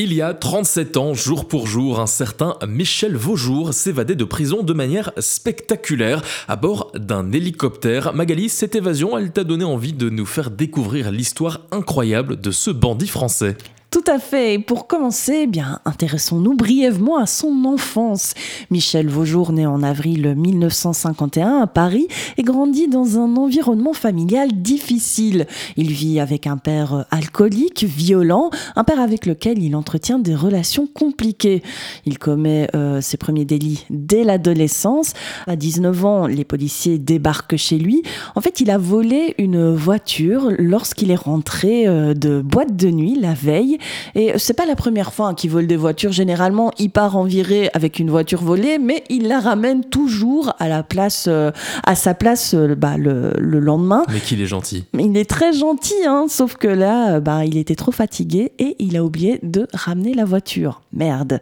Il 0.00 0.14
y 0.14 0.22
a 0.22 0.32
37 0.32 0.96
ans, 0.96 1.12
jour 1.12 1.48
pour 1.48 1.66
jour, 1.66 1.98
un 1.98 2.06
certain 2.06 2.56
Michel 2.68 3.16
Vaujour 3.16 3.74
s'évadait 3.74 4.14
de 4.14 4.22
prison 4.22 4.62
de 4.62 4.72
manière 4.72 5.10
spectaculaire 5.18 6.22
à 6.46 6.54
bord 6.54 6.92
d'un 6.94 7.32
hélicoptère. 7.32 8.14
Magali, 8.14 8.48
cette 8.48 8.76
évasion, 8.76 9.18
elle 9.18 9.32
t'a 9.32 9.42
donné 9.42 9.64
envie 9.64 9.94
de 9.94 10.08
nous 10.08 10.24
faire 10.24 10.52
découvrir 10.52 11.10
l'histoire 11.10 11.62
incroyable 11.72 12.40
de 12.40 12.52
ce 12.52 12.70
bandit 12.70 13.08
français. 13.08 13.56
Tout 13.90 14.04
à 14.06 14.18
fait. 14.18 14.54
Et 14.54 14.58
pour 14.58 14.86
commencer, 14.86 15.40
eh 15.44 15.46
bien, 15.46 15.80
intéressons-nous 15.86 16.54
brièvement 16.54 17.16
à 17.16 17.24
son 17.24 17.64
enfance. 17.64 18.34
Michel 18.70 19.08
Vaujour, 19.08 19.50
né 19.50 19.64
en 19.64 19.82
avril 19.82 20.34
1951 20.36 21.62
à 21.62 21.66
Paris, 21.66 22.06
et 22.36 22.42
grandit 22.42 22.88
dans 22.88 23.18
un 23.18 23.34
environnement 23.36 23.94
familial 23.94 24.52
difficile. 24.52 25.46
Il 25.78 25.90
vit 25.90 26.20
avec 26.20 26.46
un 26.46 26.58
père 26.58 27.06
alcoolique, 27.10 27.84
violent, 27.84 28.50
un 28.76 28.84
père 28.84 29.00
avec 29.00 29.24
lequel 29.24 29.62
il 29.62 29.74
entretient 29.74 30.18
des 30.18 30.34
relations 30.34 30.86
compliquées. 30.86 31.62
Il 32.04 32.18
commet 32.18 32.68
euh, 32.74 33.00
ses 33.00 33.16
premiers 33.16 33.46
délits 33.46 33.86
dès 33.88 34.22
l'adolescence. 34.22 35.14
À 35.46 35.56
19 35.56 36.04
ans, 36.04 36.26
les 36.26 36.44
policiers 36.44 36.98
débarquent 36.98 37.56
chez 37.56 37.78
lui. 37.78 38.02
En 38.34 38.42
fait, 38.42 38.60
il 38.60 38.70
a 38.70 38.76
volé 38.76 39.34
une 39.38 39.74
voiture 39.74 40.50
lorsqu'il 40.58 41.10
est 41.10 41.16
rentré 41.16 41.86
euh, 41.86 42.12
de 42.12 42.42
boîte 42.42 42.76
de 42.76 42.90
nuit 42.90 43.16
la 43.18 43.32
veille 43.32 43.77
et 44.14 44.32
c'est 44.38 44.54
pas 44.54 44.66
la 44.66 44.76
première 44.76 45.12
fois 45.12 45.34
qu'il 45.34 45.50
vole 45.50 45.66
des 45.66 45.76
voitures. 45.76 46.12
Généralement, 46.12 46.72
il 46.78 46.90
part 46.90 47.16
en 47.16 47.24
virée 47.24 47.70
avec 47.74 47.98
une 47.98 48.10
voiture 48.10 48.42
volée, 48.42 48.78
mais 48.78 49.04
il 49.08 49.28
la 49.28 49.40
ramène 49.40 49.84
toujours 49.84 50.54
à 50.58 50.68
la 50.68 50.82
place, 50.82 51.26
euh, 51.28 51.50
à 51.84 51.94
sa 51.94 52.14
place 52.14 52.54
euh, 52.54 52.74
bah, 52.74 52.96
le, 52.96 53.32
lendemain. 53.38 54.04
Mais 54.10 54.20
qu'il 54.20 54.40
est 54.40 54.46
gentil. 54.46 54.84
Il 54.98 55.16
est 55.16 55.28
très 55.28 55.52
gentil, 55.52 56.06
hein, 56.06 56.26
sauf 56.28 56.56
que 56.56 56.68
là, 56.68 57.16
euh, 57.16 57.20
bah, 57.20 57.44
il 57.44 57.56
était 57.56 57.74
trop 57.74 57.92
fatigué 57.92 58.52
et 58.58 58.76
il 58.78 58.96
a 58.96 59.04
oublié 59.04 59.38
de 59.42 59.66
ramener 59.72 60.14
la 60.14 60.24
voiture. 60.24 60.80
Merde. 60.92 61.40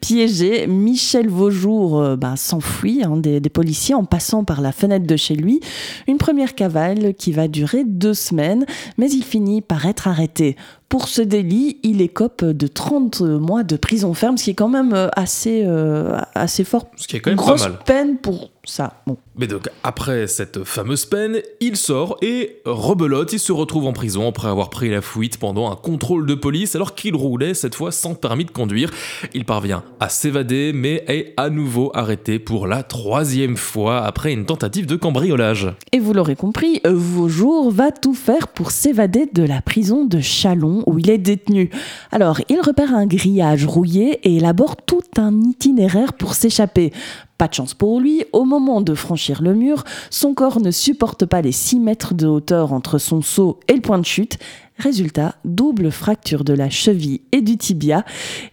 Piégé, 0.00 0.66
Michel 0.66 1.28
Vaujour 1.28 2.16
bah, 2.16 2.34
s'enfuit 2.36 3.02
hein, 3.04 3.16
des, 3.16 3.40
des 3.40 3.48
policiers 3.48 3.94
en 3.94 4.04
passant 4.04 4.44
par 4.44 4.60
la 4.60 4.72
fenêtre 4.72 5.06
de 5.06 5.16
chez 5.16 5.34
lui. 5.34 5.60
Une 6.06 6.18
première 6.18 6.54
cavale 6.54 7.14
qui 7.14 7.32
va 7.32 7.48
durer 7.48 7.84
deux 7.84 8.14
semaines, 8.14 8.66
mais 8.96 9.10
il 9.10 9.22
finit 9.22 9.60
par 9.60 9.86
être 9.86 10.08
arrêté. 10.08 10.56
Pour 10.88 11.08
ce 11.08 11.20
délit, 11.20 11.78
il 11.82 12.00
écope 12.00 12.44
de 12.44 12.66
30 12.66 13.20
mois 13.20 13.62
de 13.62 13.76
prison 13.76 14.14
ferme, 14.14 14.38
ce 14.38 14.44
qui 14.44 14.50
est 14.50 14.54
quand 14.54 14.68
même 14.70 14.94
euh, 14.94 15.08
assez, 15.14 15.64
euh, 15.66 16.18
assez 16.34 16.64
fort. 16.64 16.86
Ce 16.96 17.06
qui 17.06 17.16
est 17.16 17.20
quand 17.20 17.30
même 17.30 17.36
Grosse 17.36 17.62
pas 17.64 17.68
mal. 17.68 17.78
peine 17.84 18.16
pour 18.16 18.50
ça. 18.68 19.02
Bon. 19.06 19.16
Mais 19.36 19.46
donc, 19.46 19.68
après 19.82 20.26
cette 20.26 20.64
fameuse 20.64 21.06
peine, 21.06 21.40
il 21.60 21.76
sort 21.76 22.16
et 22.22 22.60
rebelote, 22.64 23.32
il 23.32 23.38
se 23.38 23.52
retrouve 23.52 23.86
en 23.86 23.92
prison 23.92 24.28
après 24.28 24.48
avoir 24.48 24.70
pris 24.70 24.90
la 24.90 25.00
fuite 25.00 25.38
pendant 25.38 25.70
un 25.70 25.76
contrôle 25.76 26.26
de 26.26 26.34
police 26.34 26.74
alors 26.74 26.94
qu'il 26.94 27.14
roulait 27.14 27.54
cette 27.54 27.74
fois 27.74 27.92
sans 27.92 28.14
permis 28.14 28.44
de 28.44 28.50
conduire. 28.50 28.90
Il 29.34 29.44
parvient 29.44 29.84
à 30.00 30.08
s'évader 30.08 30.72
mais 30.74 31.04
est 31.08 31.34
à 31.36 31.50
nouveau 31.50 31.90
arrêté 31.94 32.38
pour 32.38 32.66
la 32.66 32.82
troisième 32.82 33.56
fois 33.56 34.04
après 34.04 34.32
une 34.32 34.46
tentative 34.46 34.86
de 34.86 34.96
cambriolage. 34.96 35.68
Et 35.92 35.98
vous 35.98 36.12
l'aurez 36.12 36.36
compris, 36.36 36.80
Vaujour 36.84 37.70
va 37.70 37.90
tout 37.90 38.14
faire 38.14 38.48
pour 38.48 38.70
s'évader 38.70 39.28
de 39.32 39.42
la 39.42 39.62
prison 39.62 40.04
de 40.04 40.20
Chalon 40.20 40.82
où 40.86 40.98
il 40.98 41.10
est 41.10 41.18
détenu. 41.18 41.70
Alors, 42.12 42.40
il 42.48 42.60
repère 42.60 42.94
un 42.94 43.06
grillage 43.06 43.66
rouillé 43.66 44.20
et 44.24 44.36
élabore 44.36 44.76
tout 44.76 45.02
un 45.16 45.40
itinéraire 45.42 46.12
pour 46.12 46.34
s'échapper. 46.34 46.92
Pas 47.38 47.46
de 47.46 47.54
chance 47.54 47.72
pour 47.72 48.00
lui, 48.00 48.24
au 48.32 48.44
moment 48.44 48.80
de 48.80 48.94
franchir 48.94 49.42
le 49.42 49.54
mur, 49.54 49.84
son 50.10 50.34
corps 50.34 50.58
ne 50.58 50.72
supporte 50.72 51.24
pas 51.24 51.40
les 51.40 51.52
6 51.52 51.78
mètres 51.78 52.14
de 52.14 52.26
hauteur 52.26 52.72
entre 52.72 52.98
son 52.98 53.22
saut 53.22 53.60
et 53.68 53.74
le 53.74 53.80
point 53.80 54.00
de 54.00 54.04
chute. 54.04 54.38
Résultat, 54.76 55.36
double 55.44 55.92
fracture 55.92 56.42
de 56.42 56.52
la 56.52 56.68
cheville 56.68 57.20
et 57.30 57.40
du 57.40 57.56
tibia, 57.56 58.04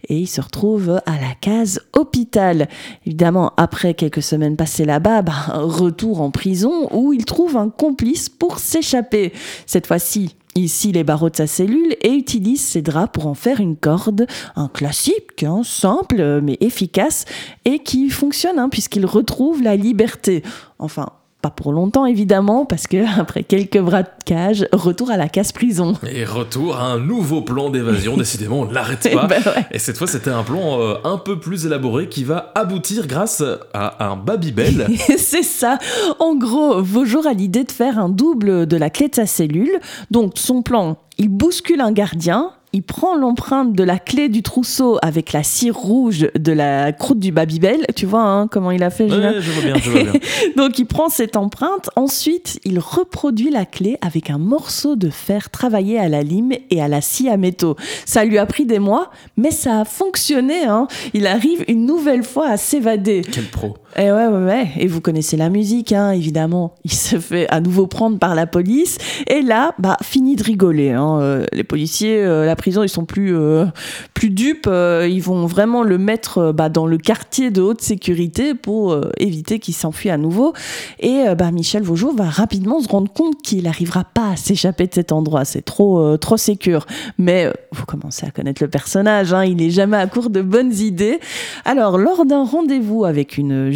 et 0.08 0.16
il 0.16 0.28
se 0.28 0.40
retrouve 0.40 1.00
à 1.04 1.20
la 1.20 1.34
case 1.40 1.80
hôpital. 1.96 2.68
Évidemment, 3.04 3.52
après 3.56 3.94
quelques 3.94 4.22
semaines 4.22 4.56
passées 4.56 4.84
là-bas, 4.84 5.22
bah, 5.22 5.32
retour 5.54 6.20
en 6.20 6.30
prison 6.30 6.88
où 6.92 7.12
il 7.12 7.24
trouve 7.24 7.56
un 7.56 7.70
complice 7.70 8.28
pour 8.28 8.60
s'échapper. 8.60 9.32
Cette 9.66 9.88
fois-ci, 9.88 10.36
il 10.56 10.68
scie 10.68 10.92
les 10.92 11.04
barreaux 11.04 11.30
de 11.30 11.36
sa 11.36 11.46
cellule 11.46 11.96
et 12.02 12.12
utilise 12.12 12.64
ses 12.64 12.82
draps 12.82 13.12
pour 13.12 13.26
en 13.26 13.34
faire 13.34 13.60
une 13.60 13.76
corde, 13.76 14.26
un 14.56 14.68
classique, 14.68 15.42
hein, 15.42 15.62
simple 15.64 16.40
mais 16.42 16.56
efficace 16.60 17.24
et 17.64 17.78
qui 17.80 18.10
fonctionne 18.10 18.58
hein, 18.58 18.68
puisqu'il 18.68 19.06
retrouve 19.06 19.62
la 19.62 19.76
liberté. 19.76 20.42
Enfin, 20.78 21.10
pas 21.46 21.50
pour 21.50 21.72
longtemps 21.72 22.06
évidemment, 22.06 22.64
parce 22.64 22.86
que 22.86 23.04
après 23.20 23.44
quelques 23.44 23.78
braquages, 23.78 24.66
retour 24.72 25.10
à 25.10 25.16
la 25.16 25.28
casse 25.28 25.52
prison. 25.52 25.94
Et 26.10 26.24
retour 26.24 26.76
à 26.76 26.84
un 26.84 26.98
nouveau 26.98 27.42
plan 27.42 27.70
d'évasion, 27.70 28.16
décidément 28.18 28.60
on 28.60 28.66
ne 28.66 28.74
l'arrête 28.74 29.08
pas. 29.12 29.26
Ben 29.26 29.42
ouais. 29.44 29.66
Et 29.70 29.78
cette 29.78 29.98
fois 29.98 30.06
c'était 30.06 30.30
un 30.30 30.42
plan 30.42 30.80
euh, 30.80 30.94
un 31.04 31.18
peu 31.18 31.38
plus 31.38 31.66
élaboré 31.66 32.08
qui 32.08 32.24
va 32.24 32.52
aboutir 32.54 33.06
grâce 33.06 33.42
à 33.74 34.06
un 34.06 34.16
Babybel. 34.16 34.88
C'est 35.18 35.42
ça. 35.42 35.78
En 36.18 36.34
gros, 36.34 36.82
Vaujour 36.82 37.26
a 37.26 37.32
l'idée 37.32 37.64
de 37.64 37.72
faire 37.72 37.98
un 37.98 38.08
double 38.08 38.66
de 38.66 38.76
la 38.76 38.90
clé 38.90 39.08
de 39.08 39.14
sa 39.14 39.26
cellule. 39.26 39.78
Donc 40.10 40.32
son 40.36 40.62
plan, 40.62 40.98
il 41.18 41.28
bouscule 41.28 41.80
un 41.80 41.92
gardien, 41.92 42.50
il 42.76 42.82
prend 42.82 43.14
l'empreinte 43.16 43.72
de 43.72 43.82
la 43.82 43.98
clé 43.98 44.28
du 44.28 44.42
trousseau 44.42 44.98
avec 45.00 45.32
la 45.32 45.42
cire 45.42 45.74
rouge 45.74 46.28
de 46.38 46.52
la 46.52 46.92
croûte 46.92 47.18
du 47.18 47.32
Babybel. 47.32 47.86
Tu 47.96 48.04
vois 48.04 48.20
hein, 48.20 48.48
comment 48.48 48.70
il 48.70 48.82
a 48.82 48.90
fait, 48.90 49.08
Julien 49.08 49.32
Ouais, 49.32 49.40
je 49.40 49.50
vois 49.50 49.62
bien, 49.62 49.76
je 49.76 49.90
vois 49.90 50.02
bien. 50.02 50.12
Donc 50.58 50.78
il 50.78 50.84
prend 50.84 51.08
cette 51.08 51.38
empreinte, 51.38 51.88
ensuite 51.96 52.60
il 52.66 52.78
reproduit 52.78 53.48
la 53.48 53.64
clé 53.64 53.96
avec 54.02 54.28
un 54.28 54.36
morceau 54.36 54.94
de 54.94 55.08
fer 55.08 55.48
travaillé 55.48 55.98
à 55.98 56.10
la 56.10 56.22
lime 56.22 56.52
et 56.68 56.82
à 56.82 56.88
la 56.88 57.00
scie 57.00 57.30
à 57.30 57.38
métaux. 57.38 57.76
Ça 58.04 58.26
lui 58.26 58.36
a 58.36 58.44
pris 58.44 58.66
des 58.66 58.78
mois, 58.78 59.10
mais 59.38 59.52
ça 59.52 59.80
a 59.80 59.84
fonctionné. 59.86 60.64
Hein. 60.64 60.86
Il 61.14 61.26
arrive 61.26 61.64
une 61.68 61.86
nouvelle 61.86 62.24
fois 62.24 62.48
à 62.48 62.58
s'évader. 62.58 63.22
Quel 63.32 63.44
pro. 63.44 63.78
Et 63.98 64.12
ouais, 64.12 64.26
ouais, 64.26 64.44
ouais. 64.44 64.68
Et 64.76 64.88
vous 64.88 65.00
connaissez 65.00 65.38
la 65.38 65.48
musique, 65.48 65.92
hein, 65.92 66.10
évidemment. 66.10 66.74
Il 66.84 66.92
se 66.92 67.18
fait 67.18 67.48
à 67.48 67.60
nouveau 67.60 67.86
prendre 67.86 68.18
par 68.18 68.34
la 68.34 68.46
police. 68.46 68.98
Et 69.26 69.40
là, 69.40 69.74
bah, 69.78 69.96
fini 70.02 70.36
de 70.36 70.42
rigoler. 70.42 70.90
Hein. 70.90 71.18
Euh, 71.20 71.46
les 71.52 71.64
policiers, 71.64 72.22
euh, 72.22 72.44
la 72.44 72.56
prison, 72.56 72.82
ils 72.82 72.90
sont 72.90 73.06
plus, 73.06 73.34
euh, 73.34 73.64
plus 74.12 74.28
dupes. 74.28 74.68
Ils 74.68 75.20
vont 75.20 75.46
vraiment 75.46 75.82
le 75.82 75.96
mettre 75.96 76.52
bah, 76.52 76.68
dans 76.68 76.86
le 76.86 76.98
quartier 76.98 77.50
de 77.50 77.62
haute 77.62 77.80
sécurité 77.80 78.54
pour 78.54 79.00
éviter 79.16 79.58
qu'il 79.60 79.74
s'enfuit 79.74 80.10
à 80.10 80.18
nouveau. 80.18 80.52
Et 81.00 81.24
bah, 81.36 81.50
Michel 81.50 81.82
Vaujour 81.82 82.14
va 82.14 82.28
rapidement 82.28 82.80
se 82.80 82.88
rendre 82.88 83.10
compte 83.10 83.40
qu'il 83.42 83.64
n'arrivera 83.64 84.04
pas 84.04 84.32
à 84.32 84.36
s'échapper 84.36 84.86
de 84.86 84.94
cet 84.94 85.12
endroit. 85.12 85.46
C'est 85.46 85.62
trop, 85.62 86.16
trop 86.18 86.36
sécure. 86.36 86.86
Mais 87.18 87.50
vous 87.72 87.86
commencez 87.86 88.26
à 88.26 88.30
connaître 88.30 88.62
le 88.62 88.68
personnage. 88.68 89.32
Hein. 89.32 89.44
Il 89.44 89.62
est 89.62 89.70
jamais 89.70 89.96
à 89.96 90.06
court 90.06 90.28
de 90.28 90.42
bonnes 90.42 90.74
idées. 90.74 91.18
Alors, 91.64 91.96
lors 91.96 92.26
d'un 92.26 92.44
rendez-vous 92.44 93.04
avec 93.04 93.38
une 93.38 93.70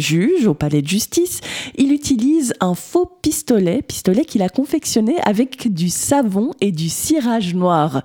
au 0.45 0.53
palais 0.53 0.81
de 0.81 0.87
justice, 0.87 1.39
il 1.77 1.93
utilise 1.93 2.53
un 2.59 2.75
faux 2.75 3.09
pistolet, 3.21 3.81
pistolet 3.81 4.25
qu'il 4.25 4.41
a 4.41 4.49
confectionné 4.49 5.15
avec 5.23 5.71
du 5.71 5.89
savon 5.89 6.51
et 6.59 6.71
du 6.71 6.89
cirage 6.89 7.53
noir. 7.53 8.03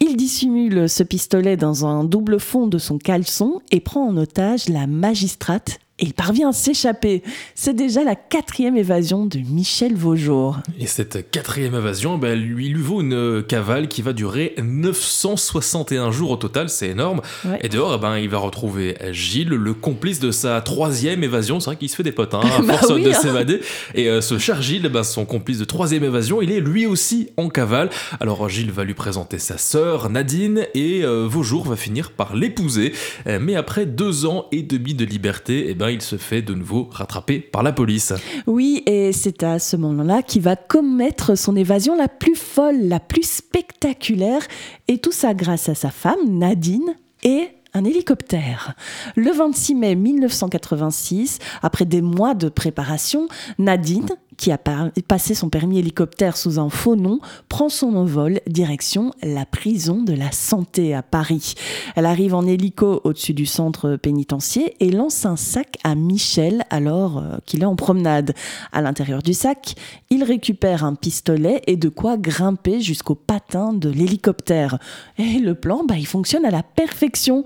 Il 0.00 0.16
dissimule 0.16 0.88
ce 0.88 1.02
pistolet 1.02 1.56
dans 1.56 1.84
un 1.86 2.04
double 2.04 2.40
fond 2.40 2.66
de 2.66 2.78
son 2.78 2.98
caleçon 2.98 3.60
et 3.70 3.80
prend 3.80 4.06
en 4.06 4.16
otage 4.16 4.68
la 4.68 4.86
magistrate 4.86 5.78
et 6.02 6.06
il 6.06 6.14
parvient 6.14 6.48
à 6.48 6.52
s'échapper. 6.52 7.22
C'est 7.54 7.74
déjà 7.74 8.02
la 8.02 8.16
quatrième 8.16 8.76
évasion 8.76 9.24
de 9.24 9.38
Michel 9.38 9.94
Vaujour. 9.94 10.58
Et 10.80 10.86
cette 10.86 11.30
quatrième 11.30 11.76
évasion, 11.76 12.18
ben, 12.18 12.36
lui, 12.36 12.68
lui 12.68 12.82
vaut 12.82 13.00
une 13.00 13.44
cavale 13.46 13.86
qui 13.86 14.02
va 14.02 14.12
durer 14.12 14.54
961 14.60 16.10
jours 16.10 16.32
au 16.32 16.36
total, 16.36 16.68
c'est 16.68 16.88
énorme. 16.88 17.20
Ouais. 17.44 17.60
Et 17.62 17.68
dehors, 17.68 17.94
eh 17.94 18.02
ben, 18.02 18.18
il 18.18 18.28
va 18.28 18.38
retrouver 18.38 18.96
Gilles, 19.12 19.50
le 19.50 19.74
complice 19.74 20.18
de 20.18 20.32
sa 20.32 20.60
troisième 20.60 21.22
évasion. 21.22 21.60
C'est 21.60 21.66
vrai 21.66 21.76
qu'il 21.76 21.88
se 21.88 21.94
fait 21.94 22.02
des 22.02 22.10
potes, 22.10 22.34
hein, 22.34 22.40
à 22.42 22.62
Bah 22.62 22.78
force 22.78 22.92
oui, 22.94 23.04
de 23.04 23.10
hein. 23.10 23.14
s'évader. 23.14 23.60
Et 23.94 24.08
euh, 24.08 24.20
ce 24.20 24.38
cher 24.38 24.60
Gilles, 24.60 24.88
ben, 24.88 25.04
son 25.04 25.24
complice 25.24 25.60
de 25.60 25.64
troisième 25.64 26.02
évasion, 26.02 26.42
il 26.42 26.50
est 26.50 26.60
lui 26.60 26.84
aussi 26.84 27.30
en 27.36 27.48
cavale. 27.48 27.90
Alors 28.18 28.48
Gilles 28.48 28.72
va 28.72 28.82
lui 28.82 28.94
présenter 28.94 29.38
sa 29.38 29.56
sœur, 29.56 30.10
Nadine, 30.10 30.66
et 30.74 31.04
euh, 31.04 31.28
Vaujour 31.28 31.64
va 31.64 31.76
finir 31.76 32.10
par 32.10 32.34
l'épouser. 32.34 32.92
Euh, 33.28 33.38
mais 33.40 33.54
après 33.54 33.86
deux 33.86 34.26
ans 34.26 34.46
et 34.50 34.62
demi 34.62 34.94
de 34.94 35.04
liberté, 35.04 35.66
eh 35.68 35.74
ben, 35.74 35.91
il 35.92 36.02
se 36.02 36.16
fait 36.16 36.42
de 36.42 36.54
nouveau 36.54 36.88
rattraper 36.90 37.38
par 37.38 37.62
la 37.62 37.72
police. 37.72 38.12
Oui, 38.46 38.82
et 38.86 39.12
c'est 39.12 39.42
à 39.42 39.58
ce 39.58 39.76
moment-là 39.76 40.22
qu'il 40.22 40.42
va 40.42 40.56
commettre 40.56 41.36
son 41.36 41.56
évasion 41.56 41.96
la 41.96 42.08
plus 42.08 42.34
folle, 42.34 42.80
la 42.82 43.00
plus 43.00 43.22
spectaculaire, 43.22 44.42
et 44.88 44.98
tout 44.98 45.12
ça 45.12 45.34
grâce 45.34 45.68
à 45.68 45.74
sa 45.74 45.90
femme, 45.90 46.18
Nadine, 46.26 46.96
et 47.22 47.48
un 47.74 47.84
hélicoptère. 47.84 48.74
Le 49.16 49.30
26 49.30 49.74
mai 49.74 49.94
1986, 49.94 51.38
après 51.62 51.84
des 51.84 52.02
mois 52.02 52.34
de 52.34 52.48
préparation, 52.48 53.28
Nadine, 53.58 54.08
qui 54.42 54.50
a 54.50 54.58
passé 54.58 55.34
son 55.36 55.50
permis 55.50 55.78
hélicoptère 55.78 56.36
sous 56.36 56.58
un 56.58 56.68
faux 56.68 56.96
nom, 56.96 57.20
prend 57.48 57.68
son 57.68 57.94
envol 57.94 58.40
direction 58.48 59.12
la 59.22 59.46
prison 59.46 60.02
de 60.02 60.12
la 60.14 60.32
santé 60.32 60.94
à 60.94 61.02
Paris. 61.04 61.54
Elle 61.94 62.06
arrive 62.06 62.34
en 62.34 62.44
hélico 62.44 63.00
au-dessus 63.04 63.34
du 63.34 63.46
centre 63.46 63.94
pénitentiaire 63.94 64.68
et 64.80 64.90
lance 64.90 65.26
un 65.26 65.36
sac 65.36 65.78
à 65.84 65.94
Michel 65.94 66.64
alors 66.70 67.18
euh, 67.18 67.36
qu'il 67.46 67.62
est 67.62 67.66
en 67.66 67.76
promenade. 67.76 68.34
À 68.72 68.82
l'intérieur 68.82 69.22
du 69.22 69.32
sac, 69.32 69.76
il 70.10 70.24
récupère 70.24 70.84
un 70.84 70.96
pistolet 70.96 71.62
et 71.68 71.76
de 71.76 71.88
quoi 71.88 72.16
grimper 72.16 72.80
jusqu'au 72.80 73.14
patin 73.14 73.72
de 73.72 73.90
l'hélicoptère. 73.90 74.78
Et 75.18 75.38
le 75.38 75.54
plan, 75.54 75.84
bah, 75.84 75.98
il 75.98 76.06
fonctionne 76.08 76.44
à 76.44 76.50
la 76.50 76.64
perfection. 76.64 77.44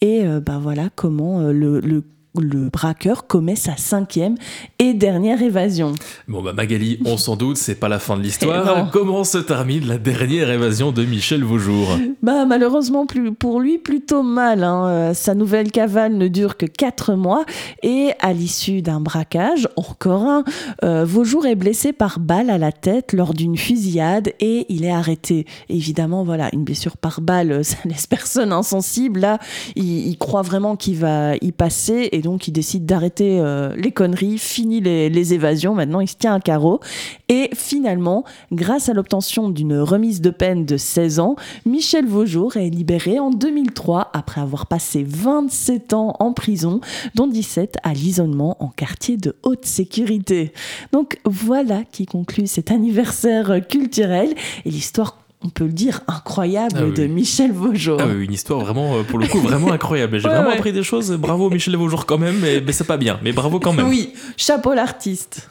Et 0.00 0.24
euh, 0.24 0.38
bah, 0.38 0.60
voilà 0.62 0.90
comment 0.94 1.40
euh, 1.40 1.50
le, 1.50 1.80
le 1.80 2.04
le 2.40 2.68
braqueur 2.68 3.26
commet 3.26 3.56
sa 3.56 3.76
cinquième 3.76 4.36
et 4.78 4.94
dernière 4.94 5.42
évasion. 5.42 5.94
Bon 6.28 6.42
bah 6.42 6.52
Magali, 6.52 6.98
on 7.04 7.16
s'en 7.16 7.36
doute, 7.36 7.56
c'est 7.56 7.74
pas 7.74 7.88
la 7.88 7.98
fin 7.98 8.16
de 8.16 8.22
l'histoire. 8.22 8.90
Comment 8.90 9.24
se 9.24 9.38
termine 9.38 9.86
la 9.86 9.98
dernière 9.98 10.50
évasion 10.50 10.92
de 10.92 11.04
Michel 11.04 11.44
Vaujour? 11.44 11.88
Bah 12.22 12.44
malheureusement 12.44 13.06
pour 13.38 13.60
lui 13.60 13.78
plutôt 13.78 14.22
mal. 14.22 14.64
Hein. 14.64 14.86
Euh, 14.88 15.14
sa 15.14 15.34
nouvelle 15.34 15.70
cavale 15.70 16.14
ne 16.14 16.28
dure 16.28 16.56
que 16.56 16.66
4 16.66 17.14
mois 17.14 17.44
et 17.82 18.10
à 18.20 18.32
l'issue 18.32 18.82
d'un 18.82 19.00
braquage, 19.00 19.68
encore 19.76 20.24
un, 20.24 20.44
euh, 20.84 21.04
Vaujour 21.04 21.46
est 21.46 21.54
blessé 21.54 21.92
par 21.92 22.18
balle 22.18 22.50
à 22.50 22.58
la 22.58 22.72
tête 22.72 23.12
lors 23.12 23.34
d'une 23.34 23.56
fusillade 23.56 24.32
et 24.40 24.66
il 24.68 24.84
est 24.84 24.90
arrêté. 24.90 25.46
Évidemment 25.68 26.24
voilà, 26.24 26.48
une 26.52 26.64
blessure 26.64 26.96
par 26.96 27.20
balle, 27.20 27.64
ça 27.64 27.76
laisse 27.84 28.06
personne 28.06 28.52
insensible. 28.52 29.20
Là, 29.20 29.38
il, 29.74 30.08
il 30.08 30.18
croit 30.18 30.42
vraiment 30.42 30.76
qu'il 30.76 30.96
va 30.96 31.36
y 31.36 31.52
passer 31.52 32.08
et 32.12 32.22
donc 32.26 32.48
il 32.48 32.52
décide 32.52 32.86
d'arrêter 32.86 33.38
euh, 33.38 33.72
les 33.76 33.92
conneries, 33.92 34.38
fini 34.38 34.80
les, 34.80 35.32
évasions, 35.32 35.76
maintenant 35.76 36.00
il 36.00 36.08
se 36.08 36.16
tient 36.16 36.34
à 36.34 36.40
carreau. 36.40 36.80
Et 37.28 37.50
finalement, 37.54 38.24
grâce 38.50 38.88
à 38.88 38.94
l'obtention 38.94 39.48
d'une 39.48 39.78
remise 39.78 40.20
de 40.20 40.30
peine 40.30 40.66
de 40.66 40.76
16 40.76 41.20
ans, 41.20 41.36
Michel 41.64 42.04
Vaujour 42.04 42.56
est 42.56 42.68
libéré 42.68 43.20
en 43.20 43.30
2003 43.30 44.10
après 44.12 44.40
avoir 44.40 44.66
passé 44.66 45.04
27 45.06 45.92
ans 45.92 46.16
en 46.18 46.32
prison, 46.32 46.80
dont 47.14 47.28
17 47.28 47.76
à 47.84 47.92
l'isolement 47.92 48.56
en 48.58 48.68
quartier 48.70 49.16
de 49.16 49.36
haute 49.44 49.64
sécurité. 49.64 50.52
Donc 50.90 51.20
voilà 51.24 51.84
qui 51.84 52.06
conclut 52.06 52.48
cet 52.48 52.72
anniversaire 52.72 53.60
culturel 53.68 54.34
et 54.64 54.70
l'histoire 54.70 55.25
on 55.46 55.48
peut 55.48 55.64
le 55.64 55.72
dire, 55.72 56.00
incroyable 56.08 56.74
ah 56.76 56.90
de 56.90 57.06
Michel 57.06 57.52
Vaujour. 57.52 57.98
Ah 58.00 58.06
oui, 58.08 58.24
une 58.24 58.32
histoire 58.32 58.58
vraiment, 58.58 58.96
euh, 58.96 59.02
pour 59.04 59.20
le 59.20 59.28
coup, 59.28 59.38
vraiment 59.38 59.70
incroyable. 59.70 60.18
J'ai 60.18 60.28
vraiment 60.28 60.50
appris 60.50 60.72
des 60.72 60.82
choses. 60.82 61.12
Bravo 61.12 61.50
Michel 61.50 61.76
Vaujour 61.76 62.04
quand 62.04 62.18
même, 62.18 62.36
mais, 62.40 62.60
mais 62.60 62.72
c'est 62.72 62.84
pas 62.84 62.96
bien. 62.96 63.20
Mais 63.22 63.32
bravo 63.32 63.60
quand 63.60 63.72
même. 63.72 63.86
Oui, 63.86 64.12
chapeau 64.36 64.74
l'artiste. 64.74 65.48